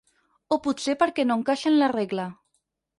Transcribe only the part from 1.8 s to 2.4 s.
la regla.